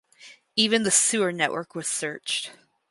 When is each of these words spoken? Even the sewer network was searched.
Even 0.55 0.81
the 0.81 0.89
sewer 0.89 1.31
network 1.31 1.75
was 1.75 1.87
searched. 1.87 2.49